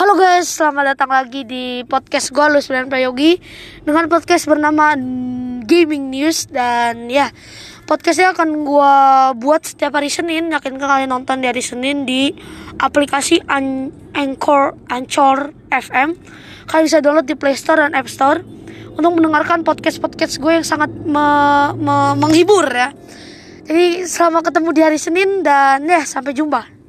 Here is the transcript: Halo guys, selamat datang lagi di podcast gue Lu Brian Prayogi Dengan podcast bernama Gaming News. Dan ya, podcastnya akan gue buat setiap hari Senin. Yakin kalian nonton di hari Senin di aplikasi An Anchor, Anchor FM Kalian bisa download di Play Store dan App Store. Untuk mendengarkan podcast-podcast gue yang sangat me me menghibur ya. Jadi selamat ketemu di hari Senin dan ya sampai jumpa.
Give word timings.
Halo 0.00 0.16
guys, 0.16 0.48
selamat 0.48 0.96
datang 0.96 1.12
lagi 1.12 1.44
di 1.44 1.84
podcast 1.84 2.32
gue 2.32 2.40
Lu 2.48 2.56
Brian 2.64 2.88
Prayogi 2.88 3.36
Dengan 3.84 4.08
podcast 4.08 4.48
bernama 4.48 4.96
Gaming 5.68 6.08
News. 6.08 6.48
Dan 6.48 7.12
ya, 7.12 7.28
podcastnya 7.84 8.32
akan 8.32 8.64
gue 8.64 8.94
buat 9.44 9.60
setiap 9.60 10.00
hari 10.00 10.08
Senin. 10.08 10.48
Yakin 10.56 10.80
kalian 10.80 11.12
nonton 11.12 11.44
di 11.44 11.52
hari 11.52 11.60
Senin 11.60 12.08
di 12.08 12.32
aplikasi 12.80 13.44
An 13.44 13.92
Anchor, 14.16 14.72
Anchor 14.88 15.52
FM 15.68 16.16
Kalian 16.64 16.84
bisa 16.88 17.04
download 17.04 17.28
di 17.28 17.36
Play 17.36 17.60
Store 17.60 17.84
dan 17.84 17.92
App 17.92 18.08
Store. 18.08 18.40
Untuk 18.96 19.12
mendengarkan 19.20 19.68
podcast-podcast 19.68 20.40
gue 20.40 20.52
yang 20.56 20.64
sangat 20.64 20.88
me 20.96 21.28
me 21.76 22.16
menghibur 22.16 22.64
ya. 22.72 22.96
Jadi 23.68 24.08
selamat 24.08 24.48
ketemu 24.48 24.68
di 24.72 24.80
hari 24.80 24.96
Senin 24.96 25.44
dan 25.44 25.84
ya 25.84 26.08
sampai 26.08 26.32
jumpa. 26.32 26.79